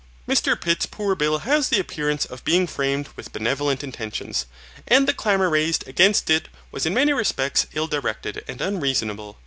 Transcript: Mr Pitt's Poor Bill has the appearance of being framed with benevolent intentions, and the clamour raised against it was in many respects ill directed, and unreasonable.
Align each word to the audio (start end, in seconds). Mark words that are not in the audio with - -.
Mr 0.27 0.59
Pitt's 0.59 0.87
Poor 0.87 1.13
Bill 1.13 1.37
has 1.45 1.69
the 1.69 1.79
appearance 1.79 2.25
of 2.25 2.43
being 2.43 2.65
framed 2.65 3.09
with 3.15 3.31
benevolent 3.31 3.83
intentions, 3.83 4.47
and 4.87 5.07
the 5.07 5.13
clamour 5.13 5.47
raised 5.47 5.87
against 5.87 6.27
it 6.31 6.47
was 6.71 6.87
in 6.87 6.95
many 6.95 7.13
respects 7.13 7.67
ill 7.73 7.85
directed, 7.85 8.43
and 8.47 8.61
unreasonable. 8.61 9.37